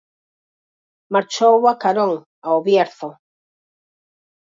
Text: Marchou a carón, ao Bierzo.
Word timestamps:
Marchou 1.13 1.57
a 1.71 1.73
carón, 1.83 2.13
ao 2.47 2.57
Bierzo. 2.65 3.09